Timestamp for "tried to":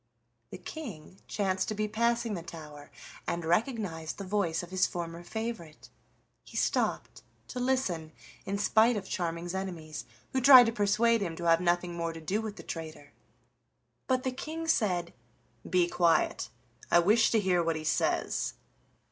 10.41-10.71